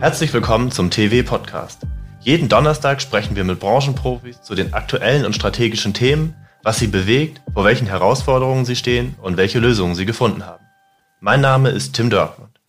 [0.00, 1.80] Herzlich willkommen zum TW Podcast.
[2.20, 7.40] Jeden Donnerstag sprechen wir mit Branchenprofis zu den aktuellen und strategischen Themen, was sie bewegt,
[7.52, 10.64] vor welchen Herausforderungen sie stehen und welche Lösungen sie gefunden haben.
[11.18, 12.60] Mein Name ist Tim Dörkmund.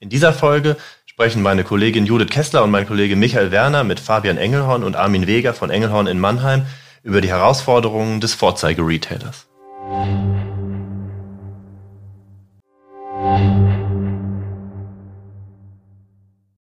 [0.00, 0.76] In dieser Folge
[1.06, 5.28] sprechen meine Kollegin Judith Kessler und mein Kollege Michael Werner mit Fabian Engelhorn und Armin
[5.28, 6.66] Weger von Engelhorn in Mannheim
[7.04, 9.46] über die Herausforderungen des Vorzeige-Retailers.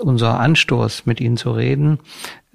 [0.00, 1.98] Unser Anstoß, mit Ihnen zu reden,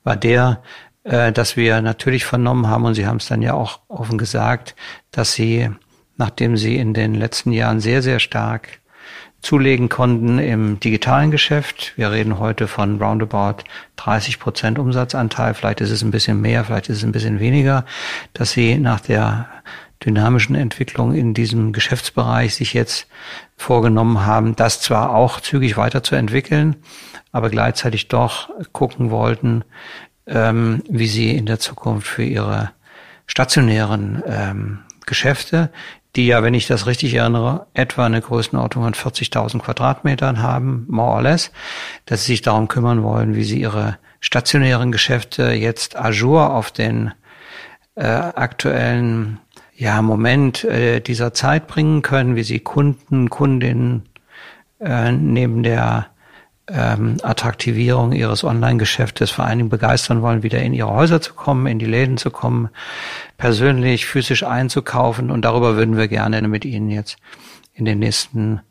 [0.03, 0.61] war der,
[1.03, 4.75] äh, dass wir natürlich vernommen haben, und Sie haben es dann ja auch offen gesagt,
[5.11, 5.69] dass Sie,
[6.17, 8.81] nachdem Sie in den letzten Jahren sehr, sehr stark
[9.41, 11.93] zulegen konnten im digitalen Geschäft.
[11.97, 13.63] Wir reden heute von roundabout
[13.95, 15.55] 30 Prozent Umsatzanteil.
[15.55, 17.85] Vielleicht ist es ein bisschen mehr, vielleicht ist es ein bisschen weniger,
[18.33, 19.49] dass sie nach der
[20.03, 23.07] dynamischen Entwicklung in diesem Geschäftsbereich sich jetzt
[23.55, 26.75] vorgenommen haben, das zwar auch zügig weiterzuentwickeln,
[27.31, 29.63] aber gleichzeitig doch gucken wollten,
[30.27, 32.71] ähm, wie sie in der Zukunft für ihre
[33.27, 35.71] stationären ähm, Geschäfte,
[36.15, 41.13] die ja, wenn ich das richtig erinnere, etwa eine Größenordnung von 40.000 Quadratmetern haben, more
[41.13, 41.51] or less,
[42.05, 47.13] dass sie sich darum kümmern wollen, wie sie ihre stationären Geschäfte jetzt ajour auf den
[47.95, 49.39] äh, aktuellen
[49.81, 54.03] ja, Moment äh, dieser Zeit bringen können, wie sie Kunden, Kundinnen
[54.79, 56.05] äh, neben der
[56.67, 61.65] ähm, Attraktivierung ihres Online-Geschäftes vor allen Dingen begeistern wollen, wieder in ihre Häuser zu kommen,
[61.65, 62.69] in die Läden zu kommen,
[63.37, 65.31] persönlich, physisch einzukaufen.
[65.31, 67.17] Und darüber würden wir gerne mit Ihnen jetzt
[67.73, 68.61] in den nächsten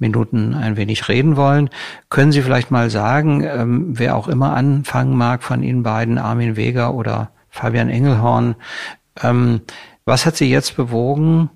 [0.00, 1.70] Minuten ein wenig reden wollen.
[2.10, 6.56] Können Sie vielleicht mal sagen, ähm, wer auch immer anfangen mag von Ihnen beiden, Armin
[6.56, 8.56] Weger oder Fabian Engelhorn,
[9.22, 9.60] ähm,
[10.06, 11.50] was hat Sie jetzt bewogen,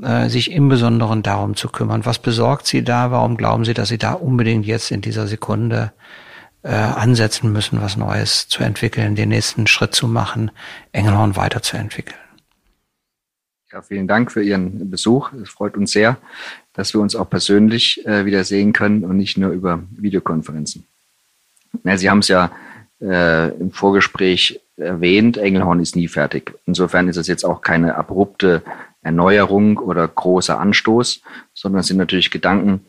[0.00, 2.06] äh, sich im Besonderen darum zu kümmern?
[2.06, 3.10] Was besorgt Sie da?
[3.10, 5.92] Warum glauben Sie, dass Sie da unbedingt jetzt in dieser Sekunde
[6.62, 10.52] äh, ansetzen müssen, was Neues zu entwickeln, den nächsten Schritt zu machen,
[10.92, 12.18] Engelhorn weiterzuentwickeln?
[13.72, 15.32] Ja, vielen Dank für Ihren Besuch.
[15.32, 16.16] Es freut uns sehr,
[16.72, 20.86] dass wir uns auch persönlich äh, wieder sehen können und nicht nur über Videokonferenzen.
[21.84, 22.50] Sie haben es ja
[23.00, 26.54] im Vorgespräch erwähnt, Engelhorn ist nie fertig.
[26.66, 28.62] Insofern ist es jetzt auch keine abrupte
[29.02, 31.22] Erneuerung oder großer Anstoß,
[31.54, 32.80] sondern es sind natürlich Gedanken,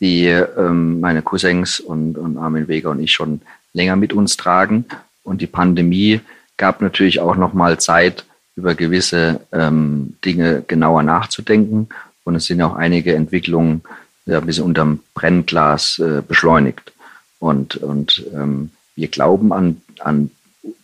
[0.00, 3.40] die ähm, meine Cousins und, und Armin Weger und ich schon
[3.72, 4.86] länger mit uns tragen.
[5.22, 6.20] Und die Pandemie
[6.56, 11.88] gab natürlich auch nochmal Zeit, über gewisse ähm, Dinge genauer nachzudenken.
[12.24, 13.82] Und es sind auch einige Entwicklungen
[14.26, 16.92] ja, ein bisschen unterm Brennglas äh, beschleunigt.
[17.38, 20.30] Und, und ähm, wir glauben an, an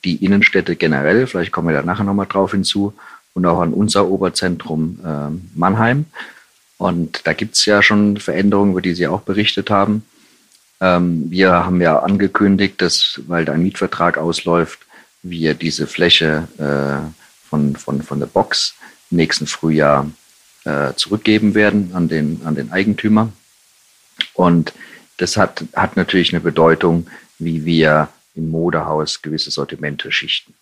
[0.04, 2.94] die Innenstädte generell, vielleicht kommen wir da nachher nochmal drauf hinzu,
[3.34, 6.06] und auch an unser Oberzentrum äh, Mannheim.
[6.76, 10.02] Und da gibt es ja schon Veränderungen, über die Sie auch berichtet haben.
[10.80, 14.80] Ähm, wir haben ja angekündigt, dass, weil dein Mietvertrag ausläuft,
[15.22, 18.74] wir diese Fläche äh, von, von, von der Box
[19.10, 20.10] im nächsten Frühjahr
[20.64, 23.32] äh, zurückgeben werden an den, an den Eigentümer.
[24.34, 24.72] Und
[25.16, 27.06] das hat, hat natürlich eine Bedeutung,
[27.38, 30.54] wie wir im Modehaus gewisse Sortimente schichten.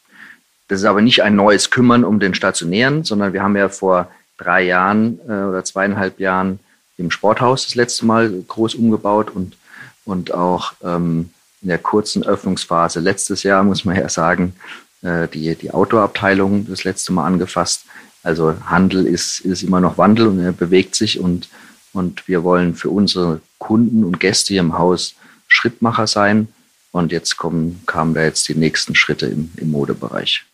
[0.69, 4.11] Das ist aber nicht ein neues Kümmern um den Stationären, sondern wir haben ja vor
[4.39, 6.59] drei Jahren äh, oder zweieinhalb Jahren
[6.99, 9.57] im Sporthaus das letzte Mal groß umgebaut und,
[10.05, 11.31] und auch ähm,
[11.63, 14.55] in der kurzen Öffnungsphase letztes Jahr, muss man ja sagen,
[15.03, 17.85] äh, die, die Outdoor-Abteilung das letzte Mal angefasst.
[18.23, 21.49] Also Handel ist, ist immer noch Wandel und er bewegt sich und,
[21.93, 25.15] und wir wollen für unsere Kunden und Gäste hier im Haus
[25.47, 26.49] Schrittmacher sein
[26.97, 30.45] und jetzt kommen, kamen da jetzt die nächsten Schritte im, im Modebereich.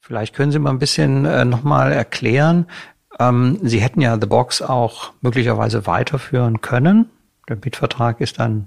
[0.00, 2.66] Vielleicht können Sie mal ein bisschen äh, nochmal erklären.
[3.18, 7.08] Ähm, Sie hätten ja The Box auch möglicherweise weiterführen können.
[7.48, 8.66] Der Mietvertrag ist dann,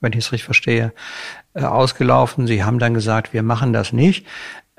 [0.00, 0.92] wenn ich es richtig verstehe,
[1.54, 2.46] äh, ausgelaufen.
[2.46, 4.24] Sie haben dann gesagt, wir machen das nicht.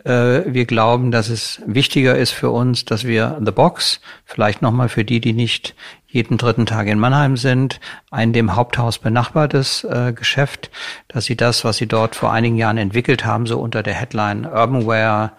[0.03, 4.89] Äh, wir glauben, dass es wichtiger ist für uns, dass wir The Box, vielleicht nochmal
[4.89, 5.75] für die, die nicht
[6.07, 7.79] jeden dritten Tag in Mannheim sind,
[8.09, 10.71] ein dem Haupthaus benachbartes äh, Geschäft,
[11.07, 14.45] dass sie das, was sie dort vor einigen Jahren entwickelt haben, so unter der Headline
[14.45, 15.33] Urbanware,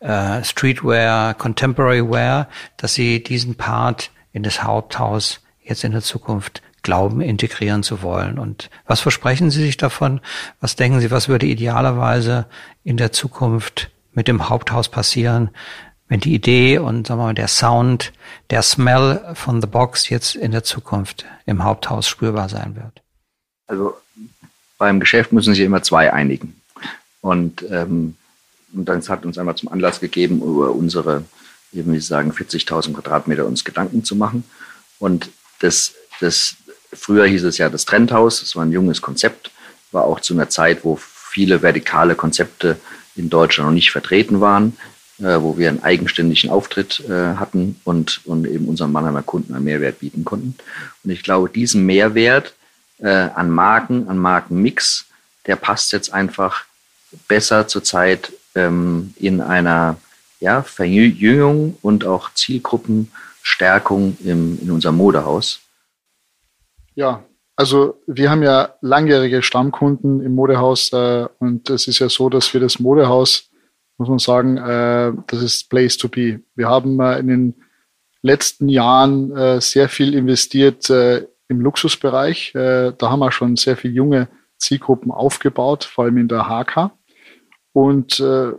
[0.00, 6.62] äh, Streetwear, Contemporary Wear, dass sie diesen Part in das Haupthaus jetzt in der Zukunft
[6.82, 8.38] glauben, integrieren zu wollen.
[8.38, 10.20] Und was versprechen Sie sich davon?
[10.60, 12.46] Was denken Sie, was würde idealerweise
[12.84, 15.50] in der Zukunft mit dem Haupthaus passieren,
[16.08, 18.12] wenn die Idee und sagen wir mal, der Sound,
[18.50, 23.02] der Smell von the Box jetzt in der Zukunft im Haupthaus spürbar sein wird?
[23.66, 23.94] Also
[24.78, 26.60] beim Geschäft müssen sich immer zwei einigen.
[27.20, 28.16] Und, ähm,
[28.72, 31.24] und das hat uns einmal zum Anlass gegeben, über unsere,
[31.72, 34.44] eben wie Sie sagen, 40.000 Quadratmeter uns Gedanken zu machen.
[34.98, 35.28] Und
[35.60, 36.56] das, das,
[36.92, 39.50] früher hieß es ja das Trendhaus, das war ein junges Konzept,
[39.92, 42.78] war auch zu einer Zeit, wo viele vertikale Konzepte
[43.18, 44.76] in Deutschland noch nicht vertreten waren,
[45.18, 49.64] äh, wo wir einen eigenständigen Auftritt äh, hatten und, und eben unseren Mannheimer Kunden einen
[49.64, 50.56] Mehrwert bieten konnten.
[51.02, 52.54] Und ich glaube, diesen Mehrwert
[52.98, 55.06] äh, an Marken, an Markenmix,
[55.46, 56.64] der passt jetzt einfach
[57.26, 59.96] besser zurzeit ähm, in einer
[60.40, 65.60] ja, Verjüngung und auch Zielgruppenstärkung im, in unserem Modehaus.
[66.94, 67.24] Ja,
[67.58, 72.54] also wir haben ja langjährige Stammkunden im Modehaus äh, und es ist ja so, dass
[72.54, 73.50] wir das Modehaus,
[73.96, 76.40] muss man sagen, äh, das ist Place to be.
[76.54, 77.54] Wir haben äh, in den
[78.22, 82.54] letzten Jahren äh, sehr viel investiert äh, im Luxusbereich.
[82.54, 84.28] Äh, da haben wir schon sehr viele junge
[84.58, 86.92] Zielgruppen aufgebaut, vor allem in der HK.
[87.72, 88.52] Und äh,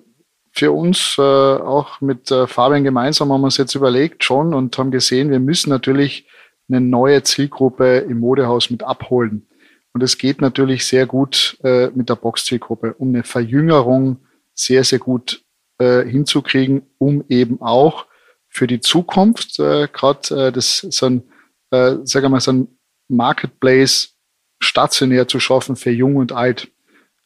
[0.51, 4.77] für uns, äh, auch mit äh, Fabian gemeinsam, haben wir uns jetzt überlegt schon und
[4.77, 6.27] haben gesehen, wir müssen natürlich
[6.69, 9.47] eine neue Zielgruppe im Modehaus mit abholen.
[9.93, 14.19] Und es geht natürlich sehr gut äh, mit der Box-Zielgruppe, um eine Verjüngerung
[14.53, 15.43] sehr, sehr gut
[15.79, 18.05] äh, hinzukriegen, um eben auch
[18.49, 21.23] für die Zukunft, äh, gerade äh, das so ein,
[21.71, 22.67] äh, wir mal, so ein
[23.07, 24.15] Marketplace
[24.59, 26.71] stationär zu schaffen für Jung und Alt.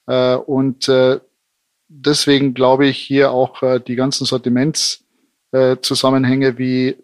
[0.08, 1.20] Äh, und äh,
[1.88, 6.98] deswegen glaube ich hier auch die ganzen Sortimentszusammenhänge wie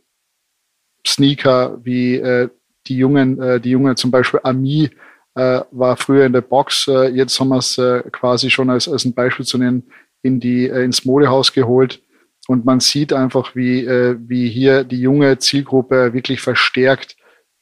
[1.05, 2.49] Sneaker, wie äh,
[2.87, 4.89] die Jungen, äh, die Jungen zum Beispiel Ami
[5.35, 8.87] äh, war früher in der Box, äh, jetzt haben wir es äh, quasi schon als,
[8.87, 9.83] als ein Beispiel zu nennen,
[10.21, 12.01] in die, äh, ins Modehaus geholt.
[12.47, 17.15] Und man sieht einfach, wie, äh, wie hier die junge Zielgruppe wirklich verstärkt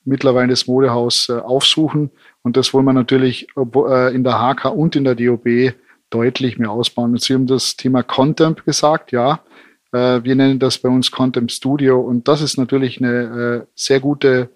[0.05, 2.11] mittlerweile das Modehaus äh, aufsuchen.
[2.41, 5.73] Und das wollen wir natürlich äh, in der HK und in der DOB
[6.09, 7.11] deutlich mehr ausbauen.
[7.11, 9.41] Und Sie haben das Thema Content gesagt, ja.
[9.91, 13.99] Äh, wir nennen das bei uns Content Studio und das ist natürlich eine äh, sehr
[13.99, 14.49] gute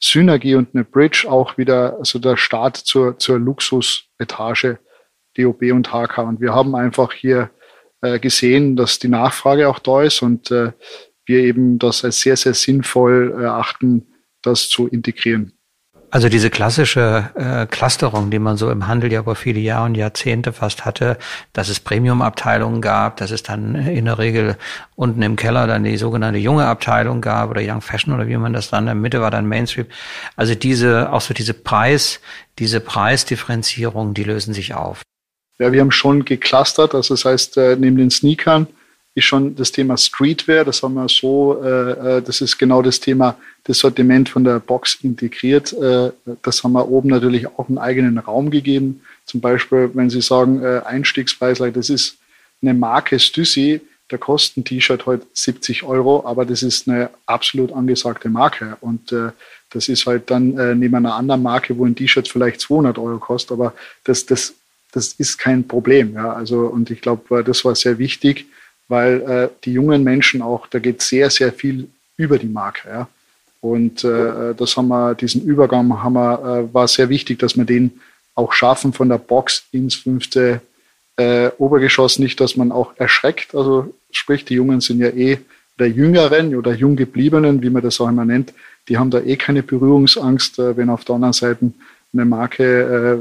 [0.00, 4.78] Synergie und eine Bridge auch wieder, also der Start zur, zur Luxusetage
[5.36, 6.18] DOB und HK.
[6.18, 7.50] Und wir haben einfach hier
[8.00, 12.54] äh, gesehen, dass die Nachfrage auch da ist und wir eben das als sehr, sehr
[12.54, 14.08] sinnvoll erachten,
[14.42, 15.52] das zu integrieren.
[16.12, 19.94] Also diese klassische äh, Clusterung, die man so im Handel ja über viele Jahre und
[19.94, 21.16] Jahrzehnte fast hatte,
[21.54, 24.58] dass es Premium-Abteilungen gab, dass es dann in der Regel
[24.94, 28.52] unten im Keller dann die sogenannte junge Abteilung gab oder Young Fashion oder wie man
[28.52, 29.86] das dann, in der Mitte war dann Mainstream.
[30.36, 32.20] Also diese, auch so diese Preis,
[32.58, 35.00] diese Preisdifferenzierung, die lösen sich auf.
[35.58, 38.66] Ja, wir haben schon geclustert, also das heißt, äh, neben den Sneakern
[39.14, 42.98] ist schon das Thema Streetwear, das haben wir so, äh, äh, das ist genau das
[42.98, 45.72] Thema, das Sortiment von der Box integriert.
[45.74, 46.12] Äh,
[46.42, 49.02] das haben wir oben natürlich auch einen eigenen Raum gegeben.
[49.26, 52.16] Zum Beispiel, wenn Sie sagen, äh, Einstiegspreis, das ist
[52.62, 57.72] eine Marke Stüssi, da kostet ein T-Shirt heute 70 Euro, aber das ist eine absolut
[57.72, 58.76] angesagte Marke.
[58.80, 59.30] Und äh,
[59.70, 63.18] das ist halt dann äh, neben einer anderen Marke, wo ein T-Shirt vielleicht 200 Euro
[63.18, 64.54] kostet, aber das, das,
[64.92, 66.14] das ist kein Problem.
[66.14, 66.32] Ja.
[66.32, 68.46] Also, und ich glaube, äh, das war sehr wichtig,
[68.88, 72.88] weil äh, die jungen Menschen auch, da geht sehr, sehr viel über die Marke.
[72.88, 73.08] Ja.
[73.60, 77.64] Und äh, das haben wir, diesen Übergang haben wir, äh, war sehr wichtig, dass wir
[77.64, 78.00] den
[78.34, 80.60] auch schaffen von der Box ins fünfte
[81.16, 82.18] äh, Obergeschoss.
[82.18, 83.54] Nicht, dass man auch erschreckt.
[83.54, 85.38] Also sprich, die Jungen sind ja eh
[85.78, 88.52] der Jüngeren oder Junggebliebenen, wie man das auch immer nennt,
[88.88, 91.72] die haben da eh keine Berührungsangst, äh, wenn auf der anderen Seite
[92.12, 92.64] eine Marke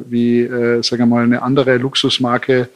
[0.06, 2.70] äh, wie, äh, sagen wir mal, eine andere Luxusmarke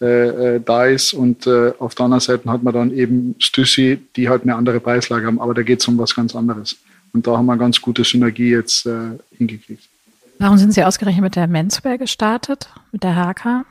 [0.00, 1.12] äh, äh, da ist.
[1.12, 4.80] Und äh, auf der anderen Seite hat man dann eben Stüssi, die halt eine andere
[4.80, 5.40] Preislage haben.
[5.40, 6.76] Aber da geht es um was ganz anderes.
[7.12, 9.82] Und da haben wir eine ganz gute Synergie jetzt äh, hingekriegt.
[10.38, 13.64] Warum sind Sie ausgerechnet mit der Menswear gestartet, mit der HK?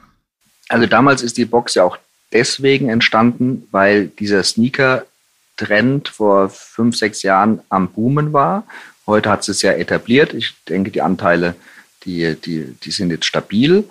[0.67, 1.97] Also damals ist die Box ja auch
[2.33, 8.67] deswegen entstanden, weil dieser Sneaker-Trend vor fünf, sechs Jahren am Boomen war.
[9.05, 10.33] Heute hat es ja etabliert.
[10.33, 11.55] Ich denke, die Anteile,
[12.03, 13.85] die, die, die sind jetzt stabil.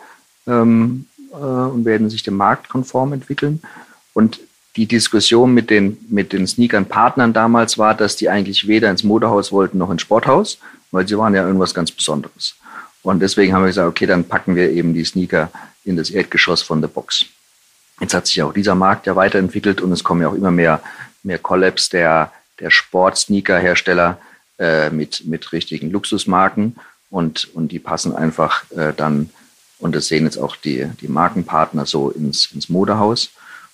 [0.47, 3.63] Ähm, äh, und werden sich dem Markt konform entwickeln.
[4.15, 4.41] Und
[4.77, 9.53] die Diskussion mit den, mit den Sneakern-Partnern damals war, dass die eigentlich weder ins Modehaus
[9.53, 10.59] wollten noch ins Sporthaus,
[10.91, 12.57] weil sie waren ja irgendwas ganz Besonderes.
[13.03, 15.51] Und deswegen haben wir gesagt, okay, dann packen wir eben die Sneaker
[15.85, 17.27] in das Erdgeschoss von der Box.
[18.01, 20.83] Jetzt hat sich auch dieser Markt ja weiterentwickelt und es kommen ja auch immer mehr,
[21.23, 24.19] mehr Collabs der, der Sport-Sneaker-Hersteller
[24.59, 26.77] äh, mit, mit richtigen Luxusmarken
[27.11, 29.31] und, und die passen einfach äh, dann,
[29.79, 33.31] und das sehen jetzt auch die, die Markenpartner so ins, ins Modehaus.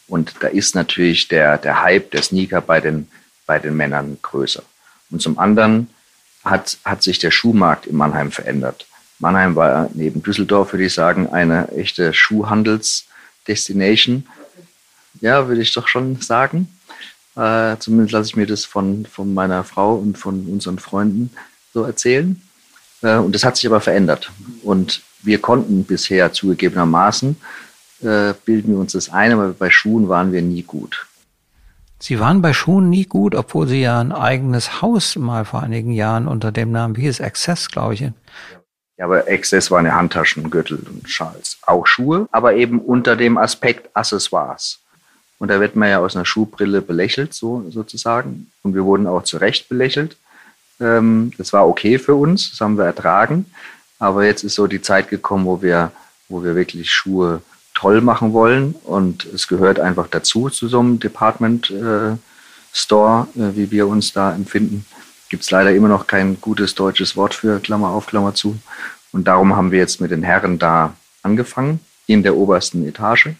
[0.08, 3.08] Und da ist natürlich der, der Hype der Sneaker bei den,
[3.46, 4.62] bei den Männern größer.
[5.10, 5.88] Und zum anderen
[6.44, 8.86] hat, hat sich der Schuhmarkt in Mannheim verändert.
[9.18, 14.26] Mannheim war neben Düsseldorf, würde ich sagen, eine echte Schuhhandelsdestination.
[15.20, 16.68] Ja, würde ich doch schon sagen.
[17.36, 21.30] Äh, zumindest lasse ich mir das von, von meiner Frau und von unseren Freunden
[21.72, 22.42] so erzählen.
[23.02, 24.30] Äh, und das hat sich aber verändert.
[24.62, 27.36] Und wir konnten bisher zugegebenermaßen,
[28.02, 31.06] äh, bilden wir uns das ein, aber bei Schuhen waren wir nie gut.
[31.98, 35.92] Sie waren bei Schuhen nie gut, obwohl Sie ja ein eigenes Haus mal vor einigen
[35.92, 38.00] Jahren unter dem Namen, wie ist Access, glaube ich.
[38.00, 41.58] Ja, aber Access waren ja Handtaschen, Gürtel und Schals.
[41.64, 44.80] Auch Schuhe, aber eben unter dem Aspekt Accessoires.
[45.38, 48.50] Und da wird man ja aus einer Schuhbrille belächelt, so sozusagen.
[48.62, 50.16] Und wir wurden auch zu Recht belächelt.
[50.82, 53.46] Ähm, das war okay für uns, das haben wir ertragen.
[53.98, 55.92] Aber jetzt ist so die Zeit gekommen, wo wir,
[56.28, 57.40] wo wir wirklich Schuhe
[57.74, 58.74] toll machen wollen.
[58.84, 62.16] Und es gehört einfach dazu, zu so einem Department äh,
[62.72, 64.84] Store, äh, wie wir uns da empfinden.
[65.28, 68.58] Gibt es leider immer noch kein gutes deutsches Wort für Klammer auf, Klammer zu.
[69.12, 73.30] Und darum haben wir jetzt mit den Herren da angefangen, in der obersten Etage.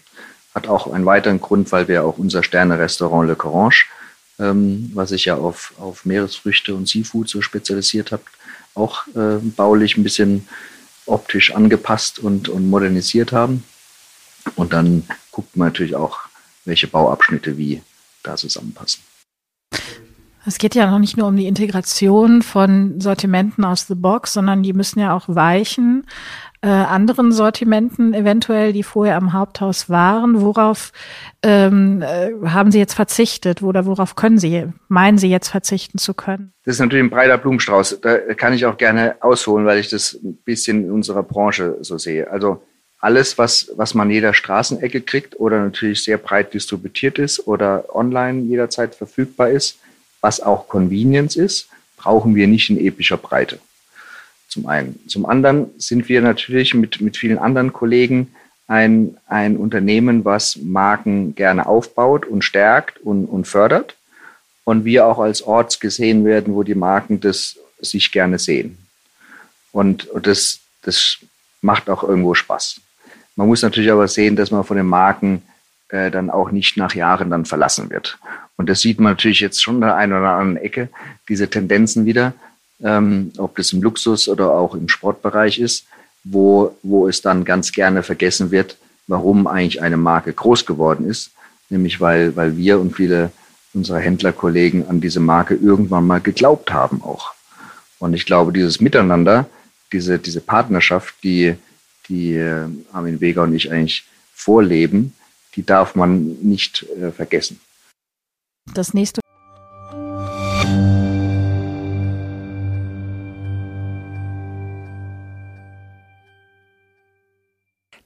[0.55, 3.85] Hat auch einen weiteren Grund, weil wir auch unser Sterne-Restaurant Le Corange,
[4.39, 8.21] ähm, was sich ja auf, auf Meeresfrüchte und Seafood so spezialisiert hat,
[8.75, 10.47] auch äh, baulich ein bisschen
[11.05, 13.63] optisch angepasst und, und modernisiert haben.
[14.55, 16.19] Und dann guckt man natürlich auch,
[16.65, 17.81] welche Bauabschnitte wie
[18.23, 19.03] da zusammenpassen.
[20.45, 24.63] Es geht ja noch nicht nur um die Integration von Sortimenten aus the Box, sondern
[24.63, 26.05] die müssen ja auch weichen
[26.63, 30.41] äh, anderen Sortimenten eventuell, die vorher am Haupthaus waren.
[30.41, 30.93] Worauf
[31.43, 36.13] ähm, äh, haben Sie jetzt verzichtet oder worauf können Sie, meinen Sie jetzt verzichten zu
[36.13, 36.53] können?
[36.63, 37.99] Das ist natürlich ein breiter Blumenstrauß.
[38.01, 41.97] Da kann ich auch gerne ausholen, weil ich das ein bisschen in unserer Branche so
[41.97, 42.31] sehe.
[42.31, 42.63] Also
[42.99, 48.43] alles, was, was man jeder Straßenecke kriegt oder natürlich sehr breit distributiert ist oder online
[48.43, 49.79] jederzeit verfügbar ist,
[50.21, 51.67] was auch Convenience ist,
[51.97, 53.59] brauchen wir nicht in epischer Breite.
[54.53, 54.99] Zum einen.
[55.07, 58.35] Zum anderen sind wir natürlich mit, mit vielen anderen Kollegen
[58.67, 63.95] ein, ein Unternehmen, was Marken gerne aufbaut und stärkt und, und fördert.
[64.63, 68.77] Und wir auch als Orts gesehen werden, wo die Marken das sich gerne sehen.
[69.71, 71.17] Und, und das, das
[71.61, 72.79] macht auch irgendwo Spaß.
[73.35, 75.41] Man muss natürlich aber sehen, dass man von den Marken
[75.87, 78.19] äh, dann auch nicht nach Jahren dann verlassen wird.
[78.55, 80.89] Und das sieht man natürlich jetzt schon an der einen oder anderen Ecke,
[81.27, 82.33] diese Tendenzen wieder,
[82.83, 85.85] ähm, ob das im Luxus oder auch im Sportbereich ist,
[86.23, 91.31] wo, wo es dann ganz gerne vergessen wird, warum eigentlich eine Marke groß geworden ist.
[91.69, 93.31] Nämlich weil, weil wir und viele
[93.73, 97.33] unserer Händlerkollegen an diese Marke irgendwann mal geglaubt haben auch.
[97.99, 99.47] Und ich glaube, dieses Miteinander,
[99.91, 101.55] diese, diese Partnerschaft, die,
[102.09, 105.13] die äh, Armin Weger und ich eigentlich vorleben,
[105.55, 107.59] die darf man nicht äh, vergessen.
[108.73, 109.22] Das nächste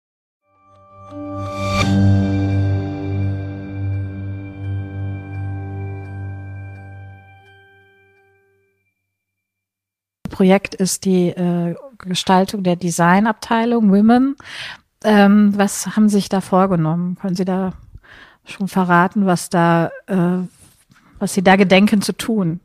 [10.44, 14.36] Projekt ist die äh, Gestaltung der Designabteilung Women.
[15.06, 17.18] Ähm, was haben Sie sich da vorgenommen?
[17.22, 17.72] Können Sie da
[18.44, 20.46] schon verraten, was da, äh,
[21.18, 22.60] was Sie da gedenken zu tun?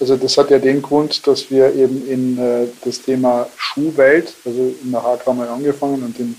[0.00, 4.74] Also das hat ja den Grund, dass wir eben in äh, das Thema Schuhwelt, also
[4.82, 6.34] in der Hardware mal angefangen und in,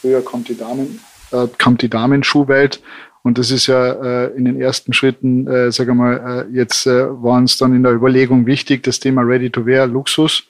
[0.00, 0.98] früher kommt die Damen,
[1.30, 2.80] äh, kommt die Damenschuhwelt
[3.22, 7.06] und das ist ja äh, in den ersten Schritten, äh, sage mal, äh, jetzt äh,
[7.08, 10.48] war uns dann in der Überlegung wichtig, das Thema Ready-to-Wear, Luxus,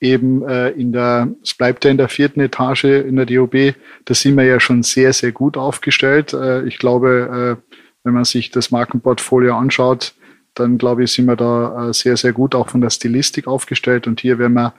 [0.00, 3.74] eben äh, in der, es bleibt ja in der vierten Etage in der DOB,
[4.04, 6.32] da sind wir ja schon sehr, sehr gut aufgestellt.
[6.32, 10.14] Äh, ich glaube, äh, wenn man sich das Markenportfolio anschaut,
[10.54, 14.06] dann glaube ich, sind wir da äh, sehr, sehr gut auch von der Stilistik aufgestellt.
[14.06, 14.74] Und hier werden wir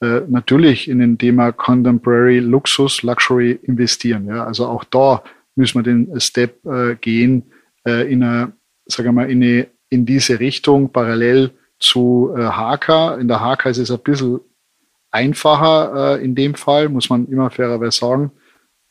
[0.00, 4.26] äh, natürlich in den Thema Contemporary Luxus, Luxury investieren.
[4.26, 4.44] Ja?
[4.44, 5.22] Also auch da
[5.54, 7.52] müssen wir den Step äh, gehen
[7.86, 8.52] äh, in, eine,
[8.86, 13.18] sagen wir in, eine, in diese Richtung parallel zu äh, HK.
[13.20, 14.40] In der HK ist es ein bisschen
[15.10, 18.32] einfacher äh, in dem Fall, muss man immer fairerweise sagen,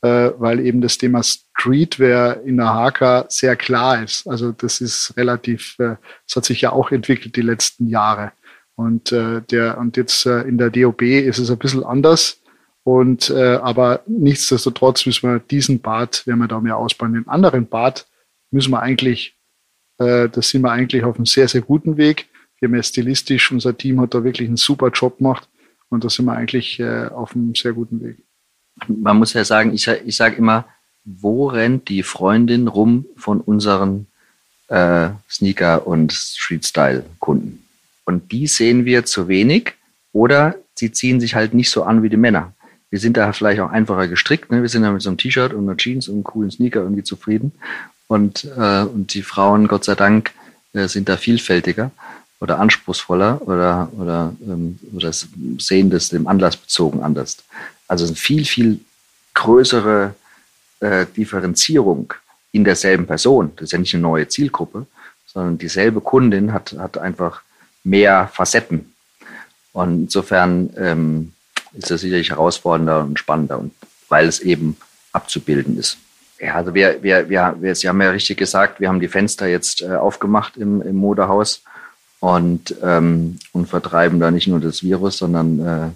[0.01, 4.27] äh, weil eben das Thema Streetwear in der HK sehr klar ist.
[4.27, 5.95] Also das ist relativ, äh,
[6.27, 8.33] das hat sich ja auch entwickelt die letzten Jahre.
[8.75, 12.40] Und, äh, der, und jetzt äh, in der DOB ist es ein bisschen anders.
[12.83, 17.13] Und äh, aber nichtsdestotrotz müssen wir diesen Bad, werden wir da mehr ausbauen.
[17.13, 18.07] Den anderen Bad
[18.49, 19.35] müssen wir eigentlich,
[19.99, 22.27] äh, da sind wir eigentlich auf einem sehr, sehr guten Weg.
[22.59, 25.47] Wir haben ja stilistisch, unser Team hat da wirklich einen super Job gemacht
[25.89, 28.17] und da sind wir eigentlich äh, auf einem sehr guten Weg.
[28.87, 30.65] Man muss ja sagen, ich, ich sage immer,
[31.03, 34.07] wo rennt die Freundin rum von unseren
[34.69, 37.63] äh, Sneaker- und Street-Style-Kunden?
[38.05, 39.73] Und die sehen wir zu wenig
[40.13, 42.53] oder sie ziehen sich halt nicht so an wie die Männer.
[42.91, 44.51] Wir sind da vielleicht auch einfacher gestrickt.
[44.51, 44.61] Ne?
[44.61, 47.03] Wir sind da mit so einem T-Shirt und einer Jeans und einem coolen Sneaker irgendwie
[47.03, 47.53] zufrieden.
[48.07, 50.31] Und, äh, und die Frauen, Gott sei Dank,
[50.73, 51.91] äh, sind da vielfältiger
[52.41, 55.11] oder anspruchsvoller oder, oder, ähm, oder
[55.57, 57.37] sehen das dem Anlass bezogen anders.
[57.87, 58.81] Also eine viel, viel
[59.33, 60.13] größere
[60.81, 62.13] äh, Differenzierung
[62.51, 63.51] in derselben Person.
[63.55, 64.85] Das ist ja nicht eine neue Zielgruppe,
[65.25, 67.41] sondern dieselbe Kundin hat, hat einfach
[67.83, 68.93] mehr Facetten.
[69.71, 71.33] Und insofern ähm,
[71.73, 73.71] ist das sicherlich herausfordernder und spannender, und
[74.09, 74.77] weil es eben
[75.13, 75.97] abzubilden ist.
[76.39, 79.47] Ja, also wir, wir, wir, wir, Sie haben ja richtig gesagt, wir haben die Fenster
[79.47, 81.63] jetzt äh, aufgemacht im, im Modehaus
[82.19, 85.89] und, ähm, und vertreiben da nicht nur das Virus, sondern äh,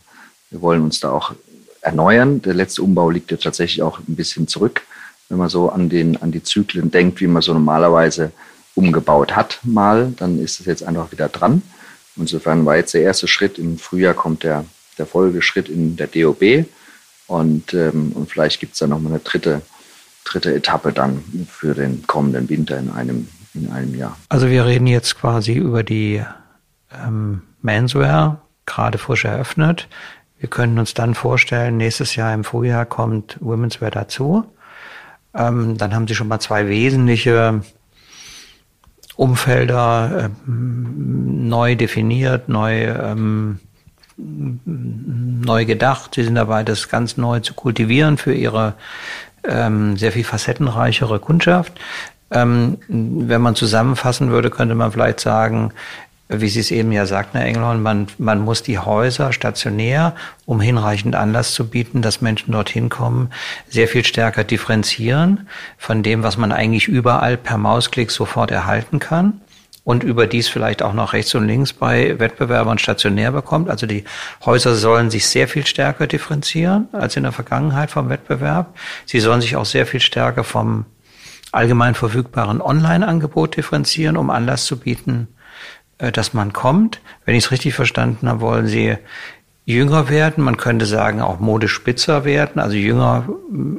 [0.51, 1.33] wir wollen uns da auch
[1.81, 2.41] erneuern.
[2.41, 4.83] Der letzte Umbau liegt ja tatsächlich auch ein bisschen zurück,
[5.29, 8.31] wenn man so an, den, an die Zyklen denkt, wie man so normalerweise
[8.75, 11.63] umgebaut hat mal, dann ist es jetzt einfach wieder dran.
[12.17, 13.57] Insofern war jetzt der erste Schritt.
[13.57, 14.65] Im Frühjahr kommt der,
[14.97, 16.65] der Folgeschritt in der DOB.
[17.27, 19.61] Und, ähm, und vielleicht gibt es dann nochmal eine dritte,
[20.23, 24.17] dritte Etappe dann für den kommenden Winter in einem, in einem Jahr.
[24.29, 26.23] Also wir reden jetzt quasi über die
[26.93, 29.87] ähm, Menswear, gerade frisch eröffnet.
[30.37, 34.45] Wir können uns dann vorstellen, nächstes Jahr im Frühjahr kommt Womenswear dazu.
[35.33, 37.61] Ähm, dann haben Sie schon mal zwei wesentliche
[39.15, 43.59] Umfelder äh, neu definiert, neu, ähm,
[44.17, 46.15] neu gedacht.
[46.15, 48.73] Sie sind dabei, das ganz neu zu kultivieren für ihre
[49.43, 51.73] ähm, sehr viel facettenreichere Kundschaft.
[52.31, 55.71] Ähm, wenn man zusammenfassen würde, könnte man vielleicht sagen,
[56.27, 60.15] wie Sie es eben ja sagten, Herr Engelhorn, man, man muss die Häuser stationär,
[60.47, 63.29] um hinreichend Anlass zu bieten, dass Menschen dorthin kommen,
[63.69, 65.47] sehr viel stärker differenzieren
[65.77, 69.41] von dem, was man eigentlich überall per Mausklick sofort erhalten kann
[69.85, 73.69] und überdies vielleicht auch noch rechts und links bei Wettbewerbern stationär bekommt.
[73.69, 74.03] Also die
[74.43, 78.75] Häuser sollen sich sehr viel stärker differenzieren als in der Vergangenheit vom Wettbewerb.
[79.05, 80.85] Sie sollen sich auch sehr viel stärker vom
[81.51, 85.27] allgemein verfügbaren Online-Angebot differenzieren, um Anlass zu bieten,
[85.99, 86.99] äh, dass man kommt.
[87.23, 88.97] Wenn ich es richtig verstanden habe, wollen Sie
[89.65, 90.43] jünger werden.
[90.43, 93.29] Man könnte sagen, auch modisch spitzer werden, also jünger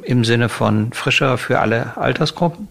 [0.03, 2.69] im Sinne von frischer für alle Altersgruppen.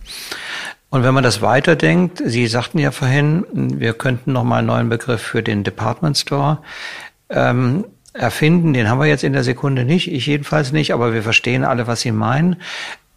[0.90, 4.88] Und wenn man das weiterdenkt, Sie sagten ja vorhin, wir könnten noch mal einen neuen
[4.88, 6.58] Begriff für den Department Store
[7.28, 8.72] ähm, erfinden.
[8.72, 11.86] Den haben wir jetzt in der Sekunde nicht, ich jedenfalls nicht, aber wir verstehen alle,
[11.86, 12.56] was Sie meinen.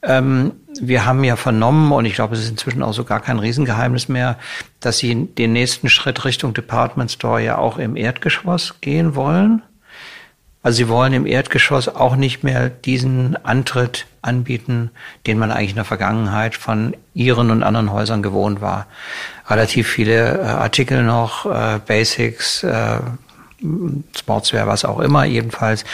[0.01, 3.39] Ähm, wir haben ja vernommen, und ich glaube, es ist inzwischen auch so gar kein
[3.39, 4.38] Riesengeheimnis mehr,
[4.79, 9.62] dass Sie den nächsten Schritt Richtung Department Store ja auch im Erdgeschoss gehen wollen.
[10.69, 14.91] Also Sie wollen im Erdgeschoss auch nicht mehr diesen Antritt anbieten,
[15.25, 18.86] den man eigentlich in der Vergangenheit von Ihren und anderen Häusern gewohnt war.
[19.49, 22.99] Relativ viele äh, Artikel noch, äh, Basics, äh,
[24.15, 25.86] Sportswear, was auch immer, jedenfalls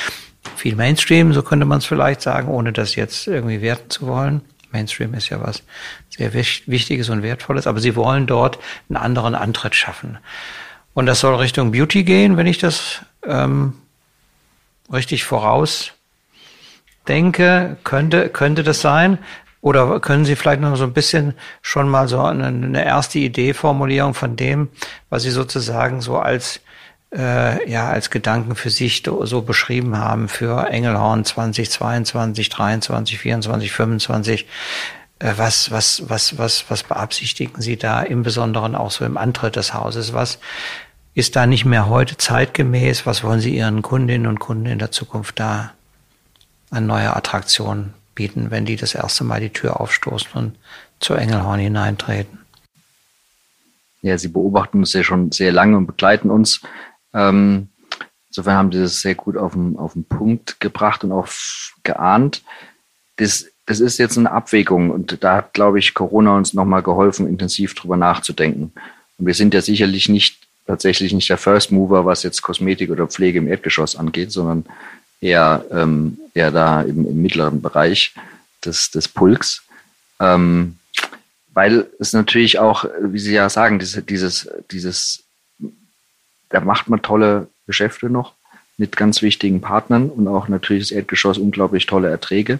[0.57, 4.41] viel Mainstream, so könnte man es vielleicht sagen, ohne das jetzt irgendwie werten zu wollen.
[4.73, 5.63] Mainstream ist ja was
[6.09, 8.59] sehr Wichtiges und Wertvolles, aber sie wollen dort
[8.89, 10.17] einen anderen Antritt schaffen.
[10.93, 13.75] Und das soll Richtung Beauty gehen, wenn ich das ähm,
[14.91, 15.95] richtig voraus
[17.07, 19.19] denke, könnte, könnte das sein.
[19.61, 23.53] Oder können Sie vielleicht noch so ein bisschen schon mal so eine, eine erste Idee,
[23.53, 24.69] Formulierung von dem,
[25.09, 26.61] was Sie sozusagen so als
[27.15, 34.45] äh, ja als Gedanken für sich so beschrieben haben für Engelhorn 2022, 23, 24, 25.
[35.17, 39.55] Äh, was, was, was, was, was beabsichtigen Sie da im Besonderen auch so im Antritt
[39.55, 40.13] des Hauses?
[40.13, 40.37] Was
[41.15, 43.05] ist da nicht mehr heute zeitgemäß?
[43.05, 45.73] Was wollen Sie Ihren Kundinnen und Kunden in der Zukunft da
[46.69, 50.57] an neue Attraktionen bieten, wenn die das erste Mal die Tür aufstoßen und
[50.99, 52.39] zu Engelhorn hineintreten?
[54.01, 56.61] Ja, Sie beobachten uns ja schon sehr lange und begleiten uns.
[57.13, 57.69] Ähm,
[58.35, 61.29] Insofern haben die das sehr gut auf den, auf den Punkt gebracht und auch
[61.83, 62.43] geahnt.
[63.15, 67.29] Das, das ist jetzt eine Abwägung und da hat, glaube ich, Corona uns nochmal geholfen,
[67.29, 68.73] intensiv drüber nachzudenken.
[69.17, 73.07] Und wir sind ja sicherlich nicht tatsächlich nicht der First Mover, was jetzt Kosmetik oder
[73.07, 74.65] Pflege im Erdgeschoss angeht, sondern
[75.21, 78.13] eher, ähm, eher da im, im mittleren Bereich
[78.63, 79.63] des, des Pulks.
[80.19, 80.77] Ähm,
[81.53, 85.23] weil es natürlich auch, wie Sie ja sagen, dieses, dieses, dieses,
[86.49, 88.33] da macht man tolle Geschäfte noch
[88.77, 92.59] mit ganz wichtigen Partnern und auch natürlich das Erdgeschoss unglaublich tolle Erträge.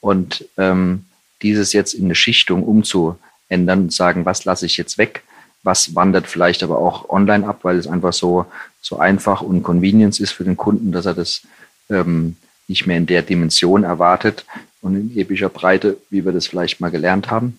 [0.00, 1.06] Und ähm,
[1.40, 5.23] dieses jetzt in eine Schichtung umzuändern und sagen, was lasse ich jetzt weg,
[5.64, 8.46] was wandert vielleicht aber auch online ab, weil es einfach so,
[8.80, 11.42] so einfach und Convenience ist für den Kunden, dass er das
[11.90, 12.36] ähm,
[12.68, 14.44] nicht mehr in der Dimension erwartet
[14.82, 17.58] und in epischer Breite, wie wir das vielleicht mal gelernt haben.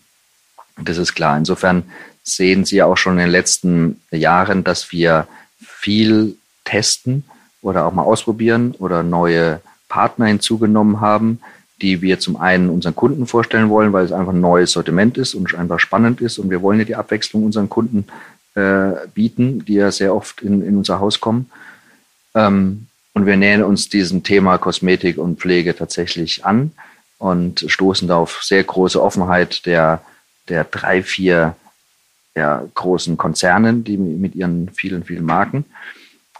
[0.82, 1.38] Das ist klar.
[1.38, 1.84] Insofern
[2.24, 5.28] sehen Sie auch schon in den letzten Jahren, dass wir
[5.60, 7.24] viel testen
[7.62, 11.40] oder auch mal ausprobieren oder neue Partner hinzugenommen haben,
[11.82, 15.36] die wir zum einen unseren Kunden vorstellen wollen, weil es einfach ein neues Sortiment ist
[15.36, 16.40] und einfach spannend ist.
[16.40, 18.06] Und wir wollen ja die Abwechslung unseren Kunden
[18.56, 21.50] äh, bieten, die ja sehr oft in, in unser Haus kommen.
[22.34, 26.72] Ähm, und wir nähern uns diesem Thema Kosmetik und Pflege tatsächlich an
[27.18, 30.02] und stoßen da auf sehr große Offenheit der,
[30.50, 31.56] der drei, vier
[32.36, 35.66] ja, großen Konzernen, die mit ihren vielen, vielen Marken.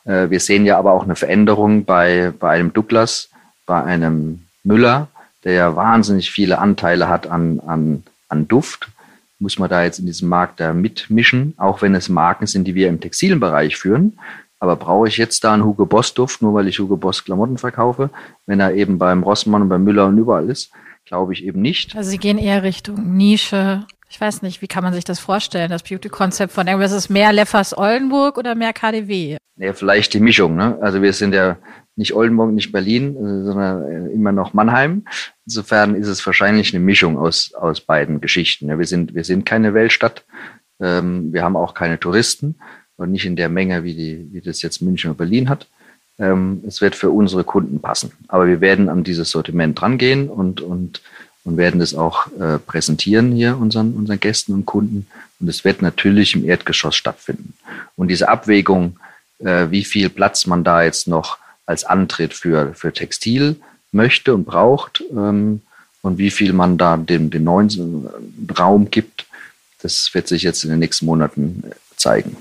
[0.06, 3.30] Äh, wir sehen ja aber auch eine Veränderung bei, bei einem Douglas,
[3.66, 5.08] bei einem Müller,
[5.46, 8.90] der ja wahnsinnig viele Anteile hat an, an, an Duft.
[9.40, 12.76] Muss man da jetzt in diesem Markt da mitmischen, auch wenn es Marken sind, die
[12.76, 14.18] wir im textilen Bereich führen.
[14.60, 17.58] Aber brauche ich jetzt da einen Hugo Boss Duft, nur weil ich Hugo Boss Klamotten
[17.58, 18.10] verkaufe,
[18.46, 20.72] wenn er eben beim Rossmann und beim Müller und überall ist?
[21.06, 21.96] Glaube ich eben nicht.
[21.96, 23.86] Also Sie gehen eher Richtung Nische.
[24.10, 27.34] Ich weiß nicht, wie kann man sich das vorstellen, das Beauty-Konzept von irgendwas ist mehr
[27.34, 29.38] Leffers Oldenburg oder mehr KDW?
[29.58, 30.56] Ja, vielleicht die Mischung.
[30.56, 30.78] Ne?
[30.82, 31.58] Also wir sind ja
[31.96, 35.06] nicht Oldenburg, nicht Berlin, äh, sondern immer noch Mannheim.
[35.46, 38.68] Insofern ist es wahrscheinlich eine Mischung aus, aus beiden Geschichten.
[38.68, 40.26] Ja, wir sind, wir sind keine Weltstadt.
[40.80, 42.56] Ähm, wir haben auch keine Touristen
[42.98, 45.68] und nicht in der Menge, wie, die, wie das jetzt München oder Berlin hat.
[46.18, 48.12] Ähm, es wird für unsere Kunden passen.
[48.28, 51.02] Aber wir werden an dieses Sortiment rangehen und, und,
[51.46, 55.08] und werden das auch äh, präsentieren hier unseren, unseren Gästen und Kunden.
[55.40, 57.54] Und es wird natürlich im Erdgeschoss stattfinden.
[57.96, 59.00] Und diese Abwägung,
[59.40, 63.56] äh, wie viel Platz man da jetzt noch als Antritt für, für Textil
[63.92, 65.62] möchte und braucht ähm,
[66.02, 68.08] und wie viel man da dem, dem neuen
[68.58, 69.26] Raum gibt,
[69.82, 71.64] das wird sich jetzt in den nächsten Monaten
[71.96, 72.36] zeigen.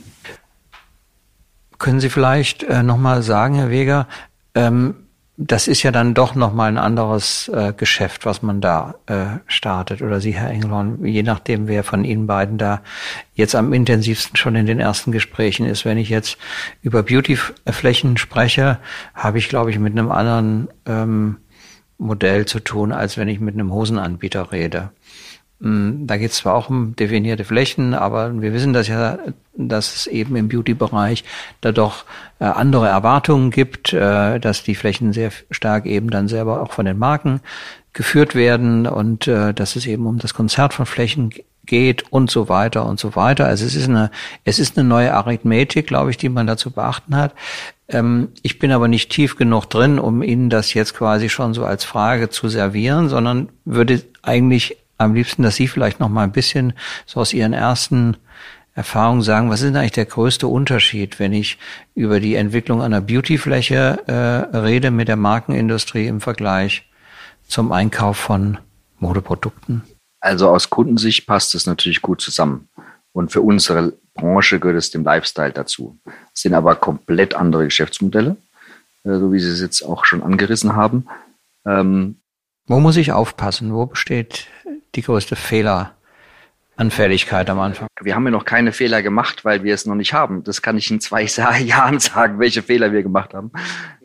[1.79, 4.09] Können Sie vielleicht äh, nochmal sagen, Herr Weger,
[4.55, 4.95] ähm,
[5.37, 10.01] das ist ja dann doch nochmal ein anderes äh, Geschäft, was man da äh, startet.
[10.01, 12.83] Oder Sie, Herr Engelhorn, je nachdem, wer von Ihnen beiden da
[13.35, 15.85] jetzt am intensivsten schon in den ersten Gesprächen ist.
[15.85, 16.38] Wenn ich jetzt
[16.83, 18.79] über Beautyflächen spreche,
[19.12, 21.38] habe ich, glaube ich, mit einem anderen ähm,
[21.99, 24.90] Modell zu tun, als wenn ich mit einem Hosenanbieter rede.
[25.61, 29.19] Mm, da geht es zwar auch um definierte Flächen, aber wir wissen das ja,
[29.57, 31.25] dass es eben im Beauty-Bereich
[31.61, 32.05] da doch
[32.40, 36.87] äh, andere Erwartungen gibt, äh, dass die Flächen sehr stark eben dann selber auch von
[36.87, 37.40] den Marken
[37.93, 41.31] geführt werden und äh, dass es eben um das Konzert von Flächen
[41.67, 43.47] geht und so weiter und so weiter.
[43.47, 44.11] Also es ist eine,
[44.45, 47.35] es ist eine neue Arithmetik, glaube ich, die man dazu beachten hat.
[47.88, 51.64] Ähm, ich bin aber nicht tief genug drin, um Ihnen das jetzt quasi schon so
[51.64, 56.33] als Frage zu servieren, sondern würde eigentlich am liebsten, dass Sie vielleicht noch mal ein
[56.33, 56.74] bisschen
[57.07, 58.16] so aus Ihren ersten
[58.74, 61.59] Erfahrungen sagen, was ist denn eigentlich der größte Unterschied, wenn ich
[61.94, 66.88] über die Entwicklung einer Beautyfläche äh, rede mit der Markenindustrie im Vergleich
[67.46, 68.59] zum Einkauf von
[68.98, 69.83] Modeprodukten?
[70.20, 72.68] Also aus Kundensicht passt es natürlich gut zusammen.
[73.12, 75.98] Und für unsere Branche gehört es dem Lifestyle dazu.
[76.35, 78.37] Es sind aber komplett andere Geschäftsmodelle,
[79.04, 81.07] äh, so wie Sie es jetzt auch schon angerissen haben.
[81.64, 82.16] Ähm,
[82.66, 83.72] Wo muss ich aufpassen?
[83.72, 84.48] Wo besteht
[84.96, 87.87] die größte Fehleranfälligkeit am Anfang?
[88.00, 90.44] Wir haben ja noch keine Fehler gemacht, weil wir es noch nicht haben.
[90.44, 93.52] Das kann ich in zwei Jahren sagen, welche Fehler wir gemacht haben.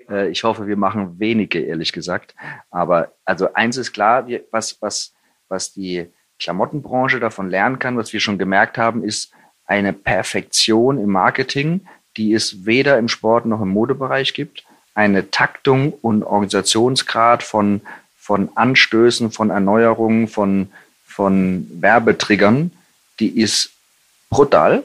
[0.09, 2.35] Äh, ich hoffe, wir machen wenige, ehrlich gesagt.
[2.69, 5.13] Aber also eins ist klar, was, was,
[5.47, 6.07] was die
[6.39, 9.31] Klamottenbranche davon lernen kann, was wir schon gemerkt haben, ist
[9.65, 11.81] eine Perfektion im Marketing,
[12.17, 14.63] die es weder im Sport noch im Modebereich gibt.
[14.95, 17.81] Eine Taktung und Organisationsgrad von
[18.29, 20.67] von Anstößen, von Erneuerungen, von,
[21.03, 22.69] von Werbetriggern,
[23.19, 23.71] die ist
[24.29, 24.83] brutal.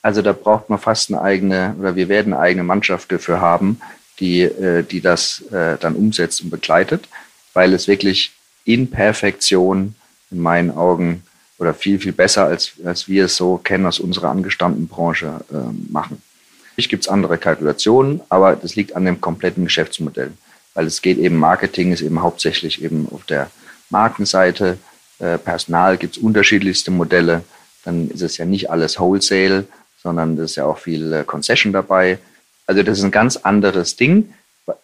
[0.00, 3.82] Also da braucht man fast eine eigene, oder wir werden eine eigene Mannschaft dafür haben,
[4.18, 7.06] die, äh, die das äh, dann umsetzt und begleitet,
[7.52, 8.32] weil es wirklich
[8.64, 9.94] in Perfektion
[10.30, 11.22] in meinen Augen
[11.58, 15.92] oder viel, viel besser, als, als wir es so kennen aus unserer angestammten Branche äh,
[15.92, 16.22] machen.
[16.70, 20.32] Natürlich gibt es andere Kalkulationen, aber das liegt an dem kompletten Geschäftsmodell.
[20.74, 23.50] Weil es geht eben, Marketing ist eben hauptsächlich eben auf der
[23.90, 24.78] Markenseite.
[25.18, 27.44] Äh, Personal gibt es unterschiedlichste Modelle.
[27.84, 29.66] Dann ist es ja nicht alles Wholesale,
[30.02, 32.18] sondern es ist ja auch viel äh, Concession dabei.
[32.66, 34.34] Also das ist ein ganz anderes Ding.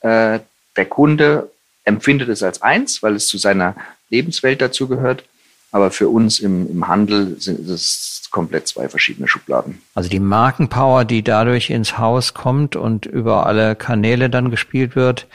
[0.00, 0.40] Äh,
[0.76, 1.50] der Kunde
[1.84, 3.74] empfindet es als eins, weil es zu seiner
[4.10, 5.24] Lebenswelt dazugehört.
[5.72, 9.80] Aber für uns im, im Handel sind es komplett zwei verschiedene Schubladen.
[9.94, 15.26] Also die Markenpower, die dadurch ins Haus kommt und über alle Kanäle dann gespielt wird,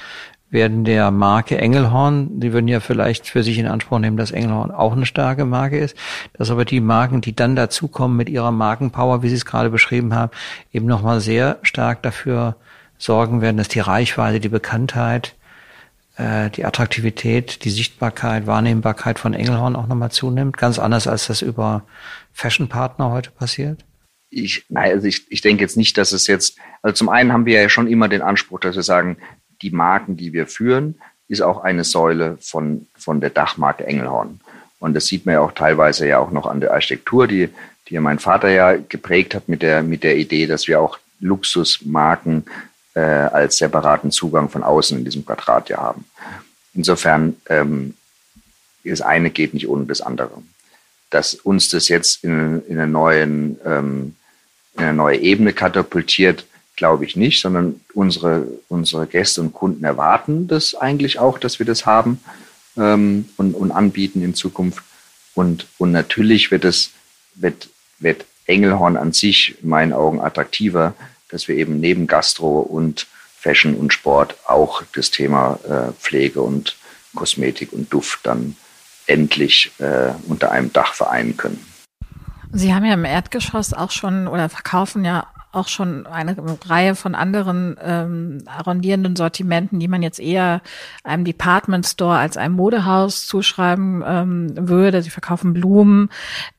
[0.50, 4.72] werden der Marke Engelhorn, die würden ja vielleicht für sich in Anspruch nehmen, dass Engelhorn
[4.72, 5.98] auch eine starke Marke ist,
[6.34, 10.14] dass aber die Marken, die dann dazukommen mit ihrer Markenpower, wie Sie es gerade beschrieben
[10.14, 10.32] haben,
[10.72, 12.56] eben nochmal sehr stark dafür
[12.98, 15.36] sorgen werden, dass die Reichweite, die Bekanntheit,
[16.18, 20.58] äh, die Attraktivität, die Sichtbarkeit, Wahrnehmbarkeit von Engelhorn auch nochmal zunimmt.
[20.58, 21.84] Ganz anders, als das über
[22.32, 23.84] Fashion-Partner heute passiert?
[24.30, 27.46] Ich, nein, also ich, ich denke jetzt nicht, dass es jetzt, also zum einen haben
[27.46, 29.18] wir ja schon immer den Anspruch, dass wir sagen,
[29.66, 30.96] die Marken, die wir führen,
[31.28, 34.40] ist auch eine Säule von, von der Dachmarke Engelhorn.
[34.80, 37.50] Und das sieht man ja auch teilweise ja auch noch an der Architektur, die,
[37.88, 42.46] die mein Vater ja geprägt hat mit der, mit der Idee, dass wir auch Luxusmarken
[42.94, 46.06] äh, als separaten Zugang von außen in diesem Quadrat ja haben.
[46.76, 47.96] Insofern, ähm,
[48.84, 50.44] das eine geht nicht ohne das andere.
[51.10, 54.16] Dass uns das jetzt in, in, neuen, ähm,
[54.78, 60.48] in eine neue Ebene katapultiert, glaube ich nicht, sondern unsere, unsere Gäste und Kunden erwarten
[60.48, 62.20] das eigentlich auch, dass wir das haben
[62.78, 64.84] ähm, und, und anbieten in Zukunft.
[65.34, 66.92] Und, und natürlich wird es,
[67.36, 70.94] wird, wird Engelhorn an sich in meinen Augen attraktiver,
[71.30, 73.08] dass wir eben neben Gastro und
[73.38, 76.76] Fashion und Sport auch das Thema äh, Pflege und
[77.14, 78.56] Kosmetik und Duft dann
[79.08, 81.64] endlich äh, unter einem Dach vereinen können.
[82.52, 86.36] Sie haben ja im Erdgeschoss auch schon oder verkaufen ja auch schon eine
[86.68, 90.62] Reihe von anderen ähm, arrondierenden Sortimenten, die man jetzt eher
[91.04, 95.02] einem Department Store als einem Modehaus zuschreiben ähm, würde.
[95.02, 96.10] Sie verkaufen Blumen.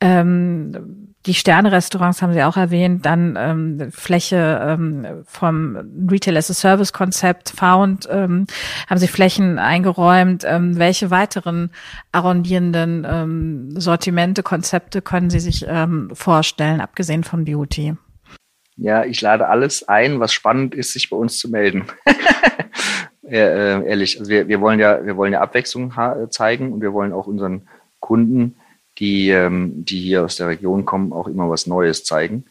[0.00, 5.76] Ähm, die Sterne-Restaurants haben Sie auch erwähnt, dann ähm, Fläche ähm, vom
[6.08, 8.46] Retail as a Service Konzept Found, ähm,
[8.88, 10.44] haben Sie Flächen eingeräumt.
[10.46, 11.70] Ähm, welche weiteren
[12.12, 17.96] arrondierenden ähm, Sortimente, Konzepte können Sie sich ähm, vorstellen, abgesehen von Beauty?
[18.76, 21.84] Ja, ich lade alles ein, was spannend ist, sich bei uns zu melden.
[23.22, 25.92] ja, äh, ehrlich, also wir, wir wollen ja, wir wollen ja Abwechslung
[26.30, 27.68] zeigen und wir wollen auch unseren
[28.00, 28.56] Kunden,
[28.98, 32.44] die, ähm, die hier aus der Region kommen, auch immer was Neues zeigen.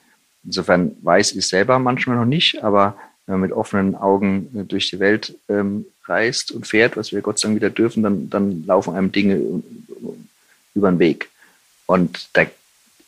[0.43, 4.89] Insofern weiß ich selber manchmal noch nicht, aber wenn man mit offenen Augen äh, durch
[4.89, 8.65] die Welt ähm, reist und fährt, was wir Gott sei Dank wieder dürfen, dann, dann
[8.65, 9.41] laufen einem Dinge
[10.75, 11.29] über den Weg.
[11.87, 12.45] Und da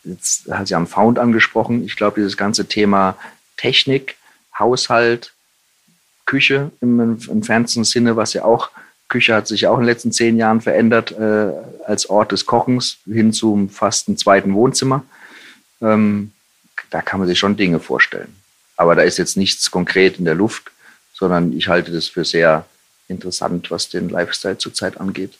[0.08, 1.84] jetzt hat Sie haben Found angesprochen.
[1.86, 3.18] Ich glaube, dieses ganze Thema
[3.58, 4.16] Technik,
[4.58, 5.34] Haushalt,
[6.26, 8.70] Küche im entferntesten Sinne, was ja auch,
[9.08, 11.52] Küche hat sich auch in den letzten zehn Jahren verändert äh,
[11.86, 15.04] als Ort des Kochens hin zum fast einen zweiten Wohnzimmer.
[15.82, 16.34] Ähm,
[16.90, 18.36] da kann man sich schon Dinge vorstellen.
[18.76, 20.72] Aber da ist jetzt nichts konkret in der Luft,
[21.14, 22.66] sondern ich halte das für sehr
[23.08, 25.38] interessant, was den Lifestyle zurzeit angeht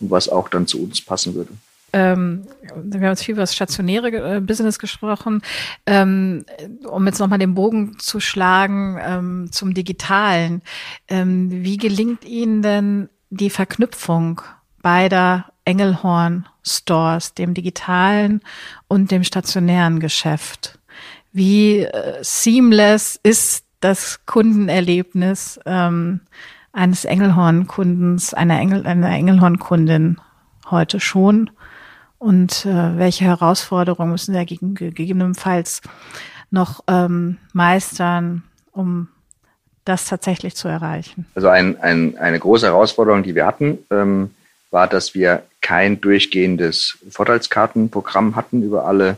[0.00, 1.52] und was auch dann zu uns passen würde
[1.96, 2.42] ähm,
[2.76, 5.40] wir haben jetzt viel über das stationäre äh, Business gesprochen,
[5.86, 6.44] ähm,
[6.86, 10.60] um jetzt nochmal den Bogen zu schlagen ähm, zum Digitalen.
[11.08, 14.42] Ähm, wie gelingt Ihnen denn die Verknüpfung
[14.82, 18.42] beider Engelhorn-Stores, dem digitalen
[18.88, 20.78] und dem stationären Geschäft?
[21.32, 26.20] Wie äh, seamless ist das Kundenerlebnis ähm,
[26.74, 30.20] eines Engelhorn-Kundens, einer, Engel, einer Engelhorn-Kundin
[30.70, 31.50] heute schon?
[32.18, 35.82] Und äh, welche Herausforderungen müssen wir gegebenenfalls
[36.50, 39.08] noch ähm, meistern, um
[39.84, 41.26] das tatsächlich zu erreichen?
[41.34, 44.30] Also ein, ein, eine große Herausforderung, die wir hatten, ähm,
[44.70, 49.16] war, dass wir kein durchgehendes Vorteilskartenprogramm hatten über alle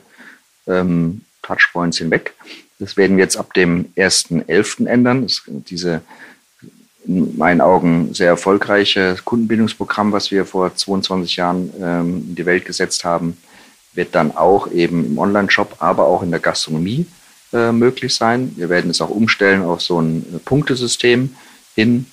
[0.67, 2.35] ähm, Touchpoints hinweg.
[2.79, 4.87] Das werden wir jetzt ab dem 1.11.
[4.87, 5.23] ändern.
[5.23, 6.03] Das, diese
[7.09, 12.67] in meinen Augen sehr erfolgreiche Kundenbindungsprogramm, was wir vor 22 Jahren ähm, in die Welt
[12.67, 13.39] gesetzt haben,
[13.95, 17.07] wird dann auch eben im Online-Shop, aber auch in der Gastronomie
[17.53, 18.53] äh, möglich sein.
[18.57, 21.35] Wir werden es auch umstellen auf so ein äh, Punktesystem
[21.75, 22.07] hin.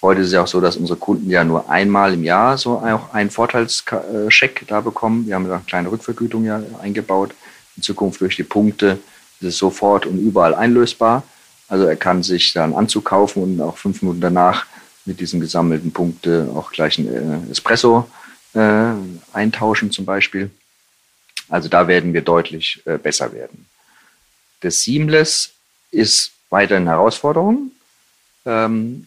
[0.00, 2.78] Heute ist es ja auch so, dass unsere Kunden ja nur einmal im Jahr so
[2.78, 5.26] auch einen Vorteilscheck da bekommen.
[5.26, 7.34] Wir haben eine kleine Rückvergütung ja eingebaut.
[7.76, 8.98] In Zukunft durch die Punkte
[9.40, 11.24] ist es sofort und überall einlösbar.
[11.68, 14.66] Also er kann sich dann Anzug kaufen und auch fünf Minuten danach
[15.04, 18.08] mit diesen gesammelten Punkten auch gleich ein äh, Espresso
[18.54, 18.92] äh,
[19.32, 20.50] eintauschen zum Beispiel.
[21.48, 23.66] Also da werden wir deutlich äh, besser werden.
[24.60, 25.52] Das Seamless
[25.90, 27.72] ist weiterhin Herausforderungen,
[28.44, 29.06] ähm,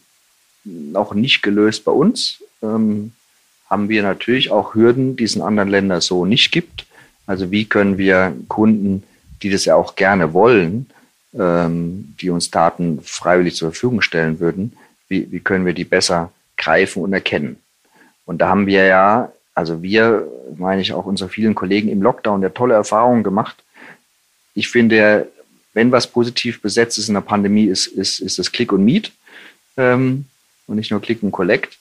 [0.94, 2.42] auch nicht gelöst bei uns.
[2.62, 3.12] Ähm,
[3.68, 6.86] haben wir natürlich auch Hürden, die es in anderen Ländern so nicht gibt.
[7.26, 9.04] Also wie können wir Kunden,
[9.42, 10.90] die das ja auch gerne wollen,
[11.38, 14.76] ähm, die uns Daten freiwillig zur Verfügung stellen würden,
[15.08, 17.56] wie, wie können wir die besser greifen und erkennen?
[18.26, 22.42] Und da haben wir ja, also wir, meine ich auch unsere vielen Kollegen im Lockdown,
[22.42, 23.62] ja tolle Erfahrungen gemacht.
[24.54, 25.28] Ich finde,
[25.74, 29.12] wenn was positiv besetzt ist in der Pandemie, ist, ist, ist das Click und Meet
[29.76, 30.26] ähm,
[30.66, 31.78] und nicht nur Click und Collect,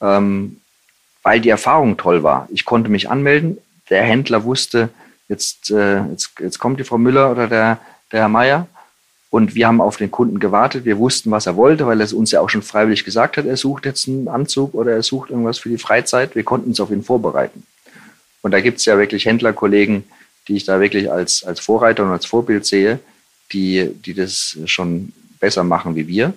[0.00, 0.60] ähm,
[1.22, 2.48] weil die Erfahrung toll war.
[2.52, 3.58] Ich konnte mich anmelden,
[3.90, 4.90] der Händler wusste,
[5.28, 7.78] jetzt, äh, jetzt, jetzt kommt die Frau Müller oder der,
[8.10, 8.68] der Herr Meier
[9.32, 10.84] und wir haben auf den Kunden gewartet.
[10.84, 13.46] Wir wussten, was er wollte, weil er es uns ja auch schon freiwillig gesagt hat,
[13.46, 16.36] er sucht jetzt einen Anzug oder er sucht irgendwas für die Freizeit.
[16.36, 17.62] Wir konnten uns auf ihn vorbereiten.
[18.42, 20.04] Und da gibt es ja wirklich Händlerkollegen,
[20.46, 23.00] die ich da wirklich als, als Vorreiter und als Vorbild sehe,
[23.54, 26.34] die, die das schon besser machen wie wir.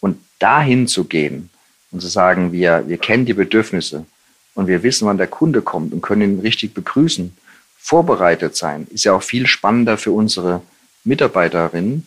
[0.00, 1.50] Und dahin zu gehen
[1.90, 4.06] und zu sagen, wir, wir kennen die Bedürfnisse
[4.54, 7.36] und wir wissen, wann der Kunde kommt und können ihn richtig begrüßen,
[7.76, 10.62] vorbereitet sein, ist ja auch viel spannender für unsere
[11.04, 12.06] Mitarbeiterinnen,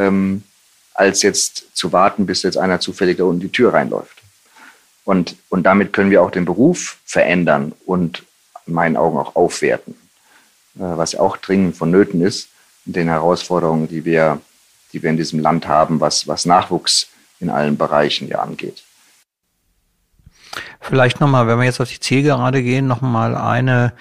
[0.00, 0.42] ähm,
[0.94, 4.18] als jetzt zu warten, bis jetzt einer zufällig da unten die Tür reinläuft.
[5.04, 8.24] Und, und damit können wir auch den Beruf verändern und
[8.66, 9.94] in meinen Augen auch aufwerten,
[10.76, 12.48] äh, was ja auch dringend vonnöten ist,
[12.84, 14.40] den Herausforderungen, die wir,
[14.92, 17.08] die wir in diesem Land haben, was, was Nachwuchs
[17.38, 18.82] in allen Bereichen ja angeht.
[20.80, 23.92] Vielleicht nochmal, wenn wir jetzt auf die Zielgerade gehen, nochmal eine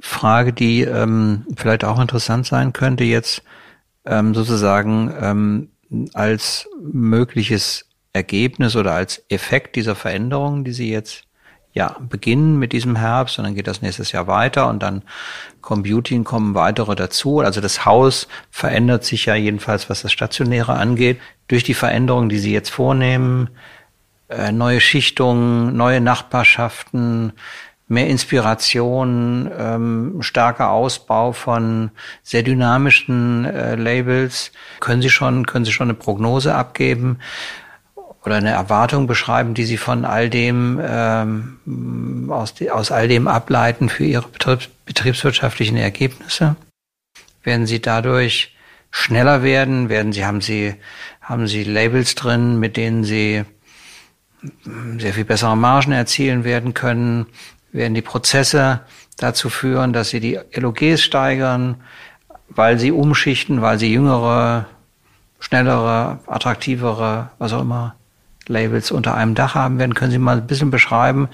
[0.00, 3.42] Frage, die ähm, vielleicht auch interessant sein könnte, jetzt
[4.06, 5.68] ähm, sozusagen ähm,
[6.14, 11.26] als mögliches Ergebnis oder als Effekt dieser Veränderungen, die Sie jetzt
[11.76, 15.02] ja, beginnen mit diesem Herbst und dann geht das nächstes Jahr weiter und dann
[15.60, 17.40] Computing kommen weitere dazu.
[17.40, 22.38] Also das Haus verändert sich ja jedenfalls, was das Stationäre angeht, durch die Veränderungen, die
[22.38, 23.50] Sie jetzt vornehmen,
[24.28, 27.34] äh, neue Schichtungen, neue Nachbarschaften,
[27.88, 31.90] mehr Inspiration, ähm, starker Ausbau von
[32.22, 34.50] sehr dynamischen äh, Labels.
[34.80, 37.18] Können Sie schon, können Sie schon eine Prognose abgeben?
[38.26, 43.88] oder eine Erwartung beschreiben, die Sie von all dem ähm, aus, aus all dem ableiten
[43.88, 46.56] für Ihre Betriebs betriebswirtschaftlichen Ergebnisse?
[47.44, 48.56] Werden Sie dadurch
[48.90, 49.88] schneller werden?
[49.88, 50.74] Werden Sie haben Sie
[51.20, 53.44] haben Sie Labels drin, mit denen Sie
[54.98, 57.26] sehr viel bessere Margen erzielen werden können?
[57.76, 58.80] Werden die Prozesse
[59.18, 61.76] dazu führen, dass Sie die LOGs steigern,
[62.48, 64.64] weil Sie umschichten, weil Sie jüngere,
[65.40, 67.94] schnellere, attraktivere, was auch immer
[68.46, 69.92] Labels unter einem Dach haben werden.
[69.92, 71.28] Können Sie mal ein bisschen beschreiben,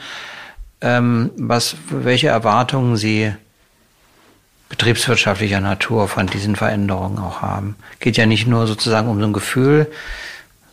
[0.80, 3.32] ähm, was, welche Erwartungen Sie
[4.68, 7.76] betriebswirtschaftlicher Natur von diesen Veränderungen auch haben?
[8.00, 9.86] Geht ja nicht nur sozusagen um so ein Gefühl,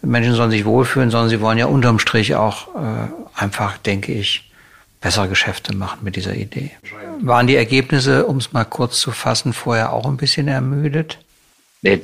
[0.01, 4.48] Menschen sollen sich wohlfühlen, sondern sie wollen ja unterm Strich auch äh, einfach, denke ich,
[5.01, 6.71] bessere Geschäfte machen mit dieser Idee.
[7.21, 11.19] Waren die Ergebnisse, um es mal kurz zu fassen, vorher auch ein bisschen ermüdet?
[11.81, 12.01] Nee,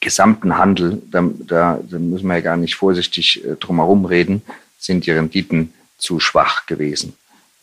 [0.00, 4.42] gesamten Handel, da, da, da müssen wir ja gar nicht vorsichtig äh, drum herum reden,
[4.78, 7.14] sind die Renditen zu schwach gewesen.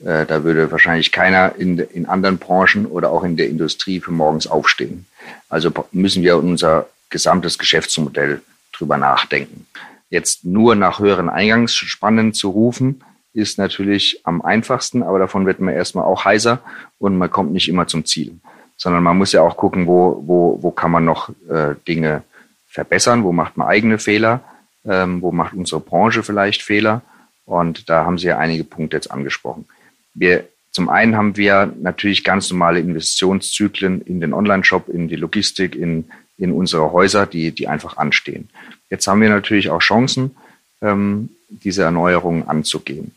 [0.04, 4.12] Äh, da würde wahrscheinlich keiner in, in anderen Branchen oder auch in der Industrie für
[4.12, 5.06] morgens aufstehen.
[5.48, 8.42] Also müssen wir unser gesamtes Geschäftsmodell
[8.74, 9.66] drüber nachdenken.
[10.10, 13.02] Jetzt nur nach höheren Eingangsspannen zu rufen,
[13.36, 16.60] ist natürlich am einfachsten, aber davon wird man erstmal auch heiser
[16.98, 18.40] und man kommt nicht immer zum Ziel
[18.78, 22.24] sondern man muss ja auch gucken, wo, wo, wo kann man noch äh, Dinge
[22.68, 24.42] verbessern, wo macht man eigene Fehler,
[24.86, 27.02] ähm, wo macht unsere Branche vielleicht Fehler.
[27.46, 29.66] Und da haben Sie ja einige Punkte jetzt angesprochen.
[30.14, 35.76] Wir, zum einen haben wir natürlich ganz normale Investitionszyklen in den Online-Shop, in die Logistik,
[35.76, 36.06] in,
[36.38, 38.50] in unsere Häuser, die, die einfach anstehen.
[38.90, 40.36] Jetzt haben wir natürlich auch Chancen,
[40.82, 43.16] ähm, diese Erneuerungen anzugehen.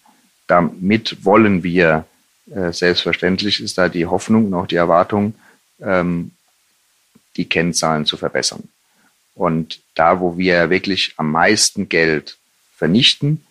[0.49, 2.07] Damit wollen wir,
[2.51, 5.35] äh, selbstverständlich ist da die Hoffnung und auch die Erwartung,
[5.81, 6.33] ähm,
[7.37, 8.64] die Kennzahlen zu verbessern.
[9.35, 12.37] Und da, wo wir wirklich am meisten Geld
[12.77, 13.47] vernichten,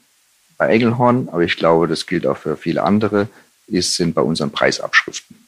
[0.58, 3.30] bei Engelhorn, aber ich glaube, das gilt auch für viele andere,
[3.68, 5.48] ist, sind bei unseren Preisabschriften.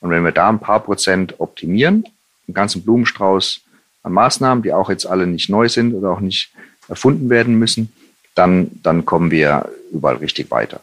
[0.00, 2.04] Und wenn wir da ein paar Prozent optimieren,
[2.46, 3.60] einen ganzen Blumenstrauß
[4.02, 6.52] an Maßnahmen, die auch jetzt alle nicht neu sind oder auch nicht
[6.88, 7.92] erfunden werden müssen,
[8.34, 10.80] dann, dann kommen wir überall richtig weiter.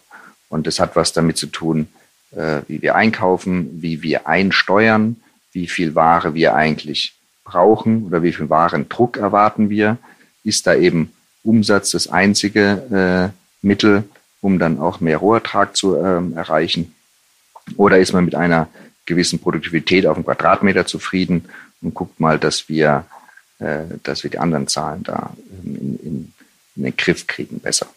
[0.50, 1.88] Und das hat was damit zu tun,
[2.32, 5.18] äh, wie wir einkaufen, wie wir einsteuern,
[5.52, 9.98] wie viel Ware wir eigentlich brauchen oder wie viel Warendruck erwarten wir.
[10.44, 11.12] Ist da eben
[11.44, 14.04] Umsatz das einzige äh, Mittel,
[14.42, 16.94] um dann auch mehr Rohertrag zu ähm, erreichen?
[17.76, 18.68] Oder ist man mit einer
[19.06, 21.46] gewissen Produktivität auf dem Quadratmeter zufrieden
[21.82, 23.06] und guckt mal, dass wir
[23.60, 25.32] äh, dass wir die anderen Zahlen da
[25.64, 26.34] ähm, in, in,
[26.78, 27.88] in den Griff kriegen besser.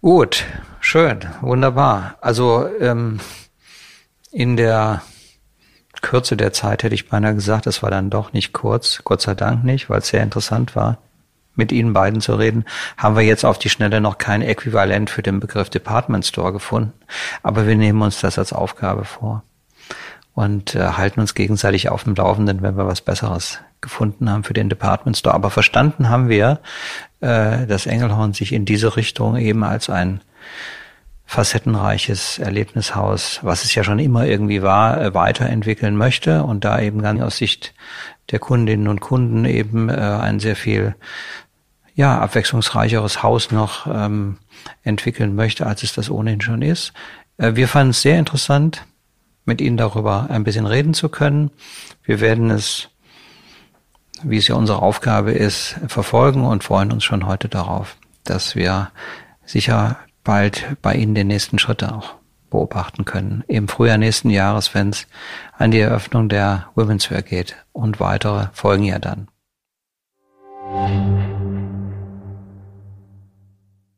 [0.00, 0.44] Gut,
[0.80, 2.16] schön, wunderbar.
[2.20, 3.20] Also ähm,
[4.32, 5.02] in der
[6.00, 9.34] Kürze der Zeit hätte ich beinahe gesagt, es war dann doch nicht kurz, Gott sei
[9.34, 10.98] Dank nicht, weil es sehr interessant war,
[11.54, 12.64] mit Ihnen beiden zu reden,
[12.96, 16.92] haben wir jetzt auf die Schnelle noch kein Äquivalent für den Begriff Department Store gefunden.
[17.42, 19.44] Aber wir nehmen uns das als Aufgabe vor
[20.34, 24.54] und äh, halten uns gegenseitig auf dem Laufenden, wenn wir was Besseres gefunden haben für
[24.54, 25.34] den Department Store.
[25.34, 26.60] Aber verstanden haben wir,
[27.20, 30.22] äh, dass Engelhorn sich in diese Richtung eben als ein
[31.26, 37.00] facettenreiches Erlebnishaus, was es ja schon immer irgendwie war, äh, weiterentwickeln möchte und da eben
[37.02, 37.74] ganz aus Sicht
[38.30, 40.94] der Kundinnen und Kunden eben äh, ein sehr viel
[41.94, 44.38] ja, abwechslungsreicheres Haus noch ähm,
[44.82, 46.92] entwickeln möchte, als es das ohnehin schon ist.
[47.36, 48.84] Äh, wir fanden es sehr interessant,
[49.44, 51.50] mit Ihnen darüber ein bisschen reden zu können.
[52.04, 52.88] Wir werden es,
[54.24, 58.90] wie es ja unsere Aufgabe ist, verfolgen und freuen uns schon heute darauf, dass wir
[59.44, 62.14] sicher bald bei Ihnen den nächsten Schritt auch
[62.50, 63.42] beobachten können.
[63.48, 65.06] Im Frühjahr nächsten Jahres, wenn es
[65.56, 69.28] an die Eröffnung der Women's Wear geht und weitere folgen ja dann.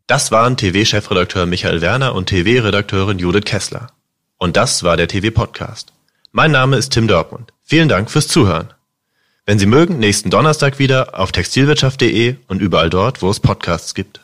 [0.06, 3.88] Das waren TV-Chefredakteur Michael Werner und TV-Redakteurin Judith Kessler.
[4.38, 5.92] Und das war der TV-Podcast.
[6.30, 7.52] Mein Name ist Tim Dortmund.
[7.62, 8.68] Vielen Dank fürs Zuhören.
[9.46, 14.23] Wenn Sie mögen, nächsten Donnerstag wieder auf textilwirtschaft.de und überall dort, wo es Podcasts gibt.